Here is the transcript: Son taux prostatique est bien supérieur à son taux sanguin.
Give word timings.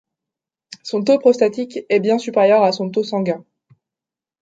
Son 0.81 1.03
taux 1.03 1.19
prostatique 1.19 1.81
est 1.89 1.99
bien 1.99 2.17
supérieur 2.17 2.63
à 2.63 2.71
son 2.71 2.89
taux 2.89 3.03
sanguin. 3.03 3.45